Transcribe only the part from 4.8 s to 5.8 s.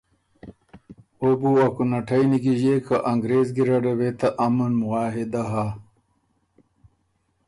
معاهدۀ هۀ